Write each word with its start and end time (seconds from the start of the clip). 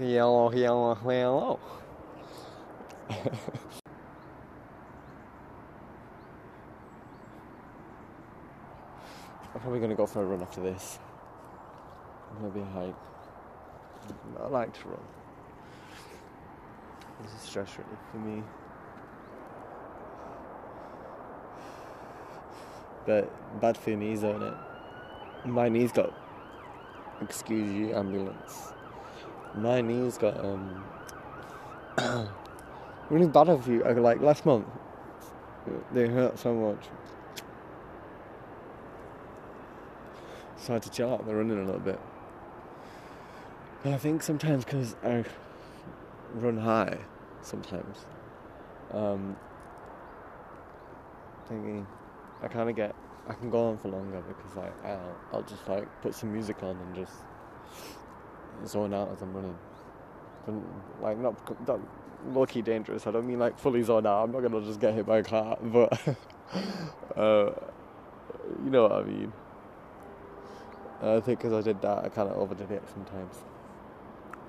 Yellow, 0.00 0.52
yellow, 0.52 0.98
yellow. 1.04 1.60
I'm 9.54 9.60
probably 9.60 9.80
gonna 9.80 9.94
go 9.94 10.06
for 10.06 10.22
a 10.22 10.24
run 10.24 10.42
after 10.42 10.60
this. 10.60 10.98
Maybe 12.42 12.60
a 12.60 12.64
hike. 12.64 12.94
I 14.40 14.46
like 14.48 14.72
to 14.80 14.88
run. 14.88 15.00
This 17.22 17.32
is 17.34 17.40
stress 17.40 17.76
relief 17.78 17.98
for 18.10 18.18
me. 18.18 18.42
But 23.06 23.60
bad 23.60 23.76
for 23.78 23.90
your 23.90 23.98
knees, 23.98 24.18
isn't 24.18 24.42
it? 24.42 24.54
My 25.46 25.68
knees 25.68 25.92
got 25.92 26.12
excuse 27.20 27.72
you 27.72 27.94
ambulance. 27.94 28.72
My 29.54 29.80
knees 29.80 30.18
got 30.18 30.42
um 30.44 30.84
really 33.10 33.26
bad 33.26 33.48
of 33.48 33.66
you 33.68 33.82
like 33.82 34.20
last 34.20 34.46
month. 34.46 34.66
They 35.92 36.08
hurt 36.08 36.38
so 36.38 36.54
much. 36.54 36.86
So 40.56 40.72
I 40.72 40.74
had 40.74 40.82
to 40.82 40.90
chill 40.90 41.12
out 41.12 41.26
the 41.26 41.34
running 41.34 41.58
a 41.58 41.64
little 41.64 41.80
bit. 41.80 42.00
But 43.82 43.92
I 43.92 43.98
think 43.98 44.22
sometimes 44.22 44.64
because 44.64 44.96
I 45.04 45.24
run 46.34 46.58
high, 46.58 46.98
sometimes, 47.42 48.06
um, 48.92 49.36
thinking 51.48 51.86
I 52.42 52.48
kind 52.48 52.68
of 52.68 52.76
get 52.76 52.94
I 53.28 53.34
can 53.34 53.50
go 53.50 53.68
on 53.68 53.78
for 53.78 53.88
longer 53.88 54.22
because 54.22 54.56
like 54.56 54.84
I'll 54.84 55.16
I'll 55.32 55.42
just 55.42 55.66
like 55.68 55.86
put 56.02 56.14
some 56.14 56.32
music 56.32 56.62
on 56.62 56.76
and 56.76 56.94
just 56.94 57.12
zone 58.66 58.94
out 58.94 59.10
as 59.12 59.22
I'm 59.22 59.32
running. 59.32 59.58
But, 60.46 60.54
like 61.02 61.18
not 61.18 61.68
not 61.68 61.80
low 62.26 62.46
key 62.46 62.62
dangerous. 62.62 63.06
I 63.06 63.10
don't 63.10 63.26
mean 63.26 63.38
like 63.38 63.58
fully 63.58 63.82
zone 63.82 64.06
out. 64.06 64.24
I'm 64.24 64.32
not 64.32 64.42
gonna 64.42 64.60
just 64.64 64.80
get 64.80 64.94
hit 64.94 65.06
by 65.06 65.18
a 65.18 65.22
car, 65.22 65.58
but 65.62 65.92
uh, 67.16 67.50
you 68.64 68.70
know 68.70 68.82
what 68.84 68.92
I 68.92 69.02
mean. 69.02 69.32
I 71.00 71.20
think 71.20 71.38
because 71.38 71.52
I 71.52 71.62
did 71.62 71.80
that, 71.82 72.04
I 72.04 72.08
kind 72.08 72.28
of 72.28 72.36
overdid 72.36 72.70
it 72.72 72.82
sometimes. 72.92 73.36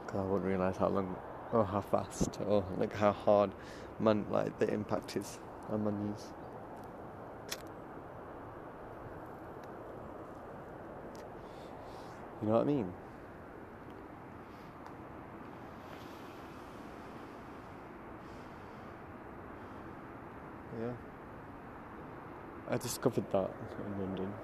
Because 0.05 0.19
I 0.19 0.23
wouldn't 0.23 0.45
realize 0.45 0.77
how 0.77 0.87
long, 0.87 1.15
or 1.53 1.63
how 1.63 1.81
fast, 1.81 2.39
or 2.47 2.65
like 2.77 2.95
how 2.95 3.11
hard, 3.11 3.51
man, 3.99 4.25
like 4.31 4.57
the 4.57 4.67
impact 4.73 5.15
is 5.15 5.37
on 5.69 5.83
my 5.83 5.91
knees. 5.91 6.25
You 12.41 12.47
know 12.47 12.53
what 12.55 12.61
I 12.61 12.65
mean? 12.65 12.93
Yeah. 20.79 20.91
I 22.69 22.77
discovered 22.77 23.29
that 23.31 23.49
in 23.85 23.99
London. 24.01 24.33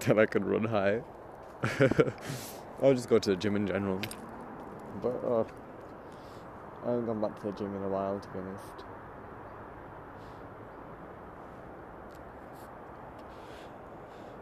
That 0.00 0.18
I 0.18 0.26
could 0.26 0.44
run 0.44 0.64
high. 0.64 1.02
I'll 2.82 2.92
just 2.94 3.08
go 3.08 3.18
to 3.18 3.30
the 3.30 3.36
gym 3.36 3.56
in 3.56 3.66
general. 3.66 4.00
But 5.00 5.14
uh, 5.24 5.44
I 6.84 6.90
haven't 6.90 7.06
gone 7.06 7.20
back 7.20 7.40
to 7.40 7.46
the 7.46 7.52
gym 7.52 7.74
in 7.76 7.82
a 7.82 7.88
while, 7.88 8.18
to 8.18 8.28
be 8.28 8.38
honest. 8.40 8.84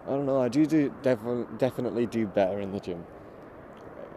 I 0.07 0.11
don't 0.11 0.27
know. 0.27 0.41
I 0.41 0.49
do 0.49 0.67
do 0.67 0.93
def- 1.03 1.59
definitely 1.59 2.07
do 2.07 2.27
better 2.27 2.61
in 2.61 2.73
the 2.73 2.81
gym. 2.81 3.05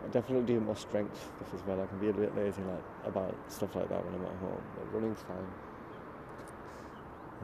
I 0.04 0.08
definitely 0.12 0.52
do 0.52 0.60
more 0.62 0.76
strength 0.76 1.16
stuff 1.16 1.54
as 1.54 1.68
well. 1.68 1.82
I 1.82 1.86
can 1.86 2.00
be 2.00 2.10
a 2.10 2.14
bit 2.14 2.36
lazy 2.36 2.64
like 2.64 2.84
about 3.06 3.36
stuff 3.50 3.76
like 3.76 3.90
that 3.90 4.04
when 4.04 4.16
I'm 4.16 4.26
at 4.26 4.36
home. 4.40 4.64
But 4.76 4.94
running's 4.94 5.22
fine. 5.22 5.75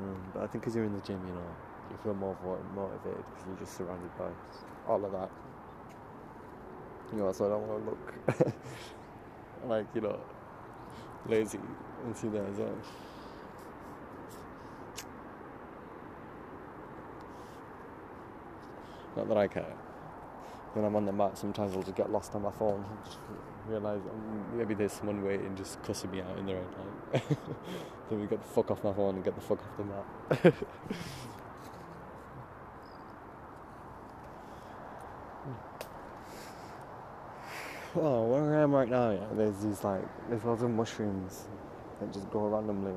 Um, 0.01 0.17
but 0.33 0.43
I 0.43 0.47
think 0.47 0.63
because 0.63 0.75
you're 0.75 0.85
in 0.85 0.93
the 0.93 1.01
gym, 1.01 1.21
you 1.27 1.33
know, 1.33 1.55
you 1.91 1.97
feel 2.03 2.13
more 2.15 2.35
motivated 2.75 3.23
because 3.29 3.47
you're 3.47 3.57
just 3.57 3.77
surrounded 3.77 4.09
by 4.17 4.29
all 4.87 5.03
of 5.03 5.11
that. 5.11 5.29
You 7.11 7.19
know, 7.19 7.31
so 7.31 7.45
I 7.45 7.49
don't 7.49 7.67
want 7.67 7.85
to 7.85 7.89
look 7.89 8.53
like 9.67 9.85
you 9.93 10.01
know 10.01 10.19
lazy 11.27 11.59
and 12.05 12.15
see 12.15 12.29
that 12.29 12.45
as 12.45 12.57
well. 12.57 12.77
Not 19.15 19.27
that 19.27 19.37
I 19.37 19.47
care. 19.47 19.75
When 20.73 20.85
I'm 20.85 20.95
on 20.95 21.05
the 21.05 21.11
mat, 21.11 21.37
sometimes 21.37 21.75
I'll 21.75 21.83
just 21.83 21.97
get 21.97 22.09
lost 22.09 22.33
on 22.33 22.43
my 22.43 22.51
phone. 22.51 22.85
And 23.63 23.71
realise 23.71 24.01
um, 24.01 24.57
maybe 24.57 24.73
there's 24.73 24.93
someone 24.93 25.23
waiting, 25.23 25.55
just 25.55 25.81
cussing 25.83 26.11
me 26.11 26.21
out 26.21 26.37
in 26.37 26.45
the 26.45 26.55
red 26.55 26.65
light. 27.13 27.23
then 28.09 28.21
we 28.21 28.27
get 28.27 28.41
the 28.41 28.47
fuck 28.49 28.71
off 28.71 28.83
my 28.83 28.93
phone 28.93 29.15
and 29.15 29.23
get 29.23 29.35
the 29.35 29.41
fuck 29.41 29.59
off 29.59 29.77
the 29.77 29.83
map. 29.83 30.05
oh, 37.95 38.25
where 38.25 38.57
I 38.57 38.61
am 38.63 38.73
right 38.73 38.89
now, 38.89 39.11
yeah, 39.11 39.27
there's 39.33 39.59
these 39.59 39.83
like, 39.83 40.03
there's 40.29 40.43
lots 40.43 40.61
of 40.61 40.69
mushrooms 40.69 41.45
that 41.99 42.13
just 42.13 42.29
grow 42.29 42.47
randomly. 42.47 42.95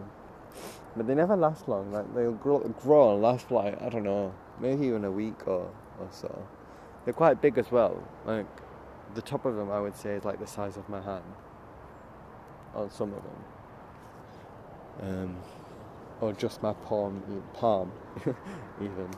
But 0.97 1.07
they 1.07 1.15
never 1.15 1.37
last 1.37 1.69
long. 1.69 1.93
Like 1.93 2.15
they'll 2.15 2.33
grow, 2.33 2.61
grow 2.61 3.15
and 3.15 3.23
last 3.23 3.51
like 3.51 3.81
I 3.83 3.89
don't 3.89 4.05
know, 4.05 4.33
maybe 4.61 4.87
even 4.87 5.05
a 5.05 5.11
week 5.11 5.47
or 5.47 5.71
or 5.99 6.09
so. 6.11 6.47
They're 7.05 7.15
quite 7.15 7.41
big 7.41 7.59
as 7.59 7.71
well. 7.71 8.01
Like 8.25 8.47
the 9.15 9.23
top 9.23 9.45
of 9.45 9.57
them, 9.57 9.71
I 9.71 9.81
would 9.81 9.97
say, 9.97 10.11
is 10.11 10.25
like 10.25 10.39
the 10.39 10.47
size 10.47 10.77
of 10.77 10.89
my 10.89 11.01
hand. 11.01 11.25
On 12.75 12.91
some 12.91 13.13
of 13.13 13.23
them, 13.23 15.09
um, 15.09 15.37
or 16.21 16.33
just 16.33 16.63
my 16.63 16.73
palm, 16.73 17.23
palm, 17.53 17.93
even 18.81 19.09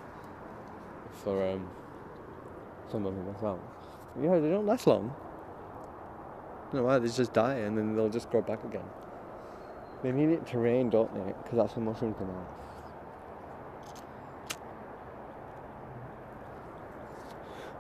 for 1.25 1.53
um, 1.53 1.67
some 2.91 3.06
of 3.06 3.15
them 3.15 3.35
as 3.35 3.43
well. 3.43 3.59
Yeah, 4.21 4.39
they 4.39 4.51
don't 4.51 4.67
last 4.67 4.87
long. 4.87 5.15
You 6.73 6.81
know 6.81 6.85
why? 6.85 6.99
They 6.99 7.09
just 7.09 7.33
die 7.33 7.55
and 7.55 7.79
then 7.79 7.97
they'll 7.97 8.11
just 8.11 8.31
grow 8.31 8.43
back 8.43 8.62
again. 8.65 8.85
They 10.03 10.12
need 10.12 10.31
it 10.31 10.47
to 10.49 10.59
rain, 10.59 10.91
don't 10.91 11.12
they? 11.15 11.33
Because 11.43 11.56
that's 11.56 11.77
when 11.77 11.87
mushrooms 11.87 12.17
come 12.19 12.31
out. 12.31 12.67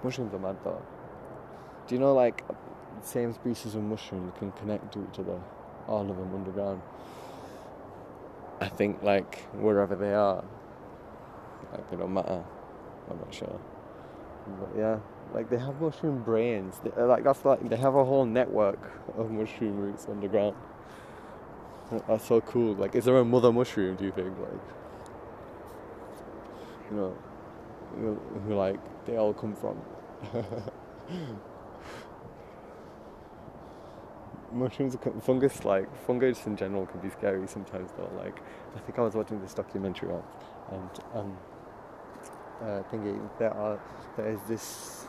Mushrooms 0.02 0.32
are 0.34 0.38
mad 0.38 0.56
though. 0.64 0.82
Do 1.86 1.94
you 1.94 2.00
know 2.00 2.14
like 2.14 2.44
same 3.02 3.32
species 3.32 3.74
of 3.74 3.82
mushroom 3.82 4.32
can 4.38 4.50
connect 4.52 4.92
to 4.94 5.06
each 5.10 5.20
other, 5.20 5.40
all 5.86 6.10
of 6.10 6.16
them 6.16 6.34
underground? 6.34 6.82
I 8.60 8.68
think 8.68 9.02
like 9.02 9.38
wherever 9.54 9.94
they 9.94 10.12
are, 10.12 10.42
like 11.72 11.90
they 11.90 11.96
don't 11.96 12.14
matter. 12.14 12.42
I'm 13.08 13.18
not 13.18 13.32
sure. 13.32 13.60
But 14.60 14.70
yeah, 14.76 14.98
like 15.34 15.48
they 15.50 15.58
have 15.58 15.80
mushroom 15.80 16.22
brains. 16.22 16.80
They, 16.82 17.02
like 17.02 17.24
that's 17.24 17.44
like 17.44 17.68
they 17.68 17.76
have 17.76 17.94
a 17.94 18.04
whole 18.04 18.24
network 18.24 18.80
of 19.16 19.30
mushroom 19.30 19.78
roots 19.78 20.06
underground. 20.08 20.56
That's 22.08 22.26
so 22.26 22.40
cool. 22.40 22.74
Like, 22.74 22.96
is 22.96 23.04
there 23.04 23.16
a 23.16 23.24
mother 23.24 23.52
mushroom? 23.52 23.94
Do 23.94 24.04
you 24.04 24.10
think 24.10 24.36
like, 24.38 24.60
you 26.90 26.96
know, 26.96 27.16
who 28.46 28.54
like 28.54 28.80
they 29.06 29.16
all 29.16 29.32
come 29.32 29.54
from? 29.54 29.80
Mushrooms, 34.52 34.96
fungus, 35.22 35.64
like 35.64 35.88
fungus 36.06 36.46
in 36.46 36.56
general, 36.56 36.86
can 36.86 37.00
be 37.00 37.10
scary 37.10 37.46
sometimes. 37.46 37.90
Though, 37.96 38.10
like 38.16 38.38
I 38.74 38.78
think 38.80 38.98
I 38.98 39.02
was 39.02 39.14
watching 39.14 39.40
this 39.40 39.54
documentary 39.54 40.10
on, 40.10 40.22
and 40.72 40.90
um, 41.14 41.36
uh, 42.62 42.82
thinking 42.84 43.28
there 43.38 43.52
are 43.52 43.80
there 44.16 44.30
is 44.30 44.40
this. 44.48 45.06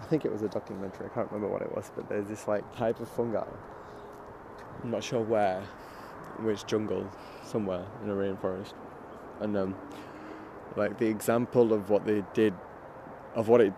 I 0.00 0.04
think 0.04 0.24
it 0.24 0.32
was 0.32 0.42
a 0.42 0.48
documentary. 0.48 1.06
I 1.06 1.08
can't 1.10 1.30
remember 1.30 1.52
what 1.52 1.62
it 1.62 1.74
was, 1.74 1.90
but 1.94 2.08
there's 2.08 2.28
this 2.28 2.46
like 2.46 2.76
type 2.76 3.00
of 3.00 3.08
fungi. 3.08 3.44
I'm 4.82 4.90
not 4.90 5.02
sure 5.02 5.20
where, 5.20 5.62
which 6.40 6.66
jungle, 6.66 7.10
somewhere 7.44 7.84
in 8.02 8.10
a 8.10 8.14
rainforest, 8.14 8.74
and 9.40 9.56
um, 9.56 9.74
like 10.76 10.98
the 10.98 11.06
example 11.06 11.72
of 11.72 11.90
what 11.90 12.04
they 12.04 12.22
did, 12.34 12.54
of 13.34 13.48
what 13.48 13.60
it 13.60 13.72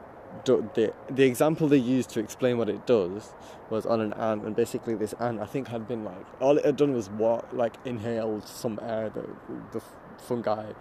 do, 0.45 0.69
the 0.75 0.93
the 1.11 1.25
example 1.25 1.69
they 1.69 1.79
used 1.79 2.11
to 2.11 2.21
explain 2.21 2.59
what 2.59 2.69
it 2.69 2.87
does 2.87 3.35
was 3.71 3.87
on 3.87 4.01
an 4.01 4.13
ant, 4.15 4.45
and 4.45 4.57
basically 4.57 4.95
this 4.95 5.13
ant 5.15 5.41
I 5.41 5.47
think 5.47 5.69
had 5.69 5.89
been 5.89 6.05
like 6.05 6.25
all 6.41 6.59
it 6.59 6.65
had 6.65 6.77
done 6.77 6.93
was 6.95 7.11
what 7.11 7.55
like 7.57 7.75
inhaled 7.85 8.47
some 8.47 8.79
air 8.83 9.11
that 9.11 9.73
the 9.73 9.83
fungi 10.19 10.73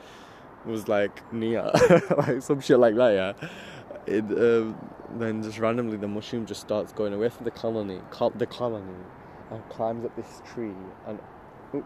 was 0.66 0.88
like 0.88 1.32
near, 1.34 1.72
like 2.18 2.42
some 2.42 2.62
shit 2.62 2.80
like 2.80 2.96
that. 2.96 3.12
Yeah, 3.14 3.50
it 4.06 4.26
um, 4.26 4.78
then 5.18 5.44
just 5.44 5.60
randomly 5.60 5.98
the 5.98 6.08
mushroom 6.08 6.46
just 6.46 6.62
starts 6.62 6.92
going 6.94 7.14
away 7.14 7.30
from 7.30 7.46
the 7.46 7.52
colony, 7.52 8.02
col- 8.12 8.32
the 8.32 8.48
colony, 8.48 9.04
and 9.52 9.68
climbs 9.70 10.06
up 10.06 10.16
this 10.16 10.42
tree 10.54 10.74
and. 11.08 11.20
Oop, 11.76 11.86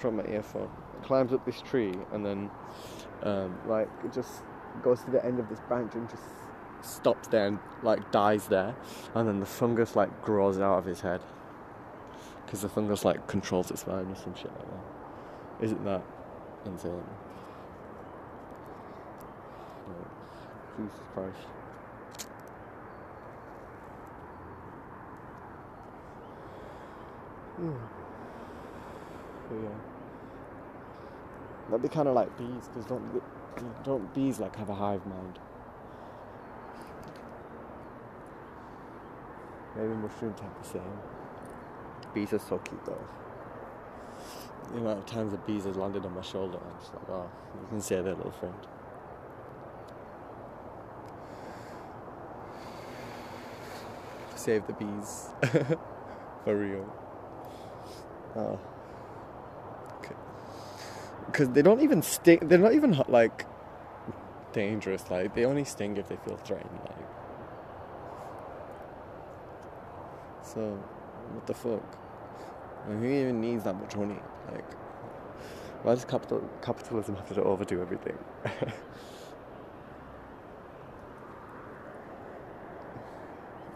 drop 0.00 0.14
my 0.14 0.24
earphone. 0.24 0.70
Climbs 1.02 1.32
up 1.32 1.44
this 1.46 1.60
tree 1.62 1.94
and 2.12 2.24
then, 2.24 2.50
um, 3.22 3.58
like, 3.66 3.88
it 4.04 4.12
just 4.12 4.42
goes 4.82 5.02
to 5.02 5.10
the 5.10 5.24
end 5.24 5.38
of 5.38 5.48
this 5.48 5.60
branch 5.68 5.94
and 5.94 6.08
just 6.08 6.22
stops 6.82 7.28
there 7.28 7.46
and 7.46 7.58
like 7.82 8.10
dies 8.10 8.48
there, 8.48 8.74
and 9.14 9.28
then 9.28 9.40
the 9.40 9.46
fungus 9.46 9.96
like 9.96 10.22
grows 10.22 10.58
out 10.58 10.78
of 10.78 10.84
his 10.84 11.00
head 11.00 11.20
because 12.44 12.62
the 12.62 12.68
fungus 12.68 13.04
like 13.04 13.26
controls 13.28 13.70
its 13.70 13.86
mind 13.86 14.10
or 14.10 14.16
some 14.16 14.34
shit 14.34 14.50
like 14.50 14.66
that. 14.66 15.64
Isn't 15.64 15.84
that 15.84 16.02
insane? 16.66 17.02
Jesus 20.76 21.00
Christ. 21.14 21.36
Hmm. 27.56 27.72
yeah. 29.52 29.68
That'd 31.66 31.82
be 31.82 31.88
kind 31.88 32.08
of 32.08 32.14
like 32.14 32.36
bees, 32.38 32.68
because 32.68 32.86
don't 32.86 33.22
don't 33.84 34.14
bees 34.14 34.40
like 34.40 34.56
have 34.56 34.70
a 34.70 34.74
hive 34.74 35.04
mind? 35.06 35.38
Maybe 39.80 39.94
mushrooms 39.94 40.38
have 40.40 40.62
the 40.62 40.68
same. 40.68 40.98
Bees 42.12 42.34
are 42.34 42.38
so 42.38 42.58
cute 42.58 42.84
though. 42.84 43.02
The 44.72 44.78
amount 44.78 44.98
of 44.98 45.06
times 45.06 45.32
the 45.32 45.38
bees 45.38 45.64
has 45.64 45.76
landed 45.76 46.04
on 46.04 46.14
my 46.14 46.20
shoulder, 46.20 46.58
I'm 46.58 46.78
just 46.80 46.92
like, 46.92 47.08
oh, 47.08 47.30
you 47.62 47.68
can 47.68 47.80
see 47.80 47.94
their 47.94 48.14
little 48.14 48.30
friend. 48.30 48.54
Save 54.36 54.66
the 54.66 54.74
bees. 54.74 55.28
For 56.44 56.56
real. 56.56 56.94
Oh. 58.36 58.58
Okay. 59.98 60.14
Because 61.26 61.48
they 61.50 61.62
don't 61.62 61.80
even 61.80 62.02
sting. 62.02 62.40
They're 62.48 62.58
not 62.58 62.74
even 62.74 63.02
like 63.08 63.46
dangerous. 64.52 65.10
Like 65.10 65.34
they 65.34 65.44
only 65.44 65.64
sting 65.64 65.96
if 65.96 66.08
they 66.08 66.16
feel 66.16 66.36
threatened. 66.36 66.80
Like. 66.84 67.09
So, 70.52 70.60
what 71.32 71.46
the 71.46 71.54
fuck? 71.54 71.82
who 72.86 73.04
even 73.04 73.40
needs 73.40 73.62
that 73.64 73.74
much 73.74 73.94
money? 73.94 74.18
Like, 74.50 74.72
why 75.84 75.94
does 75.94 76.04
capital 76.04 76.42
capitalism 76.60 77.14
have 77.14 77.32
to 77.34 77.42
overdo 77.44 77.80
everything? 77.80 78.18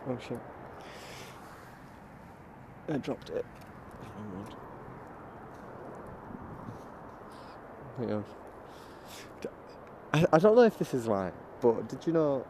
oh 0.08 0.18
shit! 0.26 0.40
I 2.88 2.96
dropped 2.98 3.30
it. 3.30 3.46
Oh, 8.00 8.08
yeah. 8.08 8.20
I, 10.12 10.26
I 10.32 10.38
don't 10.40 10.56
know 10.56 10.62
if 10.62 10.76
this 10.78 10.92
is 10.92 11.06
right, 11.06 11.32
but 11.60 11.88
did 11.88 12.04
you 12.04 12.12
know? 12.12 12.44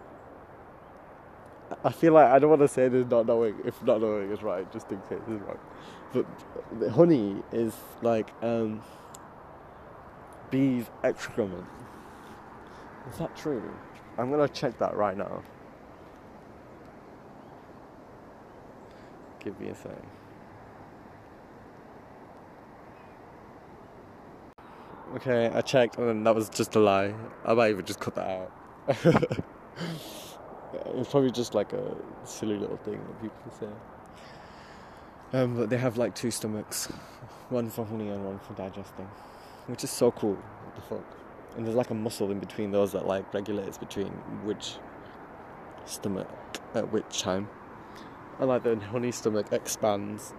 I 1.85 1.93
feel 1.93 2.15
like 2.15 2.29
I 2.29 2.39
don't 2.39 2.49
want 2.49 2.63
to 2.63 2.69
say 2.69 2.89
this 2.89 3.07
not 3.11 3.27
knowing 3.27 3.57
if 3.67 3.83
not 3.83 4.01
knowing 4.01 4.33
is 4.33 4.43
right, 4.43 4.71
just 4.73 4.91
in 4.91 4.99
case 5.03 5.19
it's 5.29 5.43
wrong. 5.43 5.59
But 6.15 6.27
the 6.81 6.91
honey 6.91 7.43
is 7.53 7.75
like 8.01 8.31
um, 8.43 8.81
bees' 10.51 10.87
excrement. 11.03 11.67
Is 13.13 13.19
that 13.19 13.37
true? 13.37 13.63
I'm 14.17 14.31
gonna 14.31 14.49
check 14.49 14.79
that 14.79 14.97
right 14.97 15.17
now. 15.17 15.43
Give 19.41 19.61
me 19.61 19.69
a 19.69 19.75
second. 19.75 20.07
Okay, 25.17 25.51
I 25.55 25.61
checked 25.61 25.99
and 25.99 26.27
that 26.27 26.35
was 26.35 26.49
just 26.49 26.75
a 26.77 26.81
lie. 26.81 27.15
I 27.45 27.53
might 27.53 27.71
even 27.71 27.85
just 27.85 28.01
cut 28.01 28.15
that 28.15 28.51
out. 28.89 29.45
it's 30.95 31.11
probably 31.11 31.31
just 31.31 31.55
like 31.55 31.73
a 31.73 31.97
silly 32.25 32.57
little 32.57 32.77
thing 32.79 33.01
that 33.07 33.23
people 33.23 33.53
say. 33.59 35.39
Um, 35.39 35.57
but 35.57 35.71
they 35.71 35.79
have 35.79 35.97
like 35.97 36.15
two 36.15 36.31
stomachs, 36.31 36.87
one 37.49 37.69
for 37.69 37.85
honey 37.85 38.09
and 38.09 38.25
one 38.25 38.39
for 38.39 38.55
digesting, 38.55 39.09
which 39.67 39.83
is 39.83 39.91
so 39.91 40.11
cool. 40.13 40.35
What 40.35 40.75
the 40.77 40.83
fuck? 40.83 41.05
And 41.57 41.67
there's 41.67 41.77
like 41.77 41.91
a 41.91 41.95
muscle 41.95 42.31
in 42.31 42.39
between 42.39 42.71
those 42.71 42.93
that 42.93 43.07
like 43.07 43.33
regulates 43.35 43.79
between 43.79 44.09
which 44.45 44.77
stomach 45.87 46.29
at 46.75 46.93
which 46.93 47.21
time. 47.21 47.49
And 48.39 48.49
like 48.49 48.63
the 48.63 48.77
honey 48.77 49.13
stomach 49.13 49.53
expands 49.53 50.35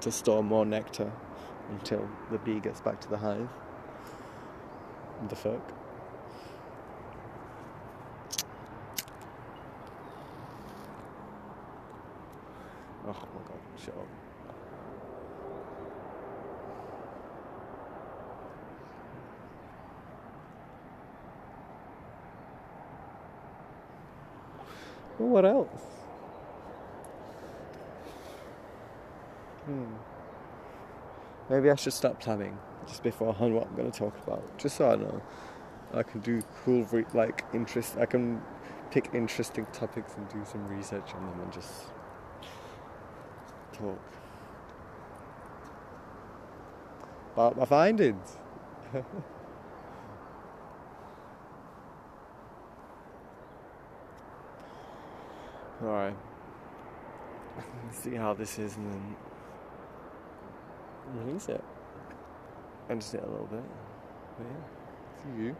to 0.00 0.10
store 0.10 0.42
more 0.42 0.66
nectar 0.66 1.12
until 1.70 2.08
the 2.30 2.38
bee 2.38 2.60
gets 2.60 2.80
back 2.80 3.00
to 3.02 3.08
the 3.08 3.16
hive. 3.16 3.48
The 5.28 5.36
fuck? 5.36 5.72
Oh 13.04 13.08
my 13.08 13.12
god, 13.12 13.58
shut 13.84 13.94
up. 13.94 14.06
Well, 25.18 25.28
what 25.28 25.44
else? 25.44 25.68
Hmm. 29.66 29.84
Maybe 31.50 31.70
I 31.70 31.74
should 31.74 31.92
stop 31.92 32.20
planning 32.20 32.58
just 32.86 33.02
beforehand 33.02 33.54
what 33.54 33.66
I'm 33.66 33.76
going 33.76 33.90
to 33.90 33.96
talk 33.98 34.16
about, 34.26 34.58
just 34.58 34.76
so 34.76 34.90
I 34.90 34.96
know. 34.96 35.22
I 35.94 36.02
can 36.02 36.20
do 36.20 36.42
cool, 36.64 36.84
re- 36.90 37.04
like 37.14 37.44
interest. 37.52 37.96
I 37.98 38.06
can 38.06 38.40
pick 38.90 39.10
interesting 39.12 39.66
topics 39.72 40.14
and 40.16 40.28
do 40.28 40.44
some 40.50 40.66
research 40.68 41.14
on 41.14 41.26
them 41.26 41.40
and 41.42 41.52
just 41.52 41.70
talk. 43.72 43.98
About 47.34 47.56
my 47.56 47.64
findings. 47.64 48.36
Alright. 55.82 56.16
See 57.90 58.14
how 58.14 58.34
this 58.34 58.58
is 58.58 58.76
and 58.76 58.92
then 58.92 59.16
release 61.14 61.48
it. 61.48 61.64
Just 62.94 63.14
it 63.14 63.24
a 63.24 63.26
little 63.26 63.46
bit. 63.46 63.64
But 64.36 64.46
yeah, 64.46 64.62
see 65.24 65.42
you. 65.42 65.56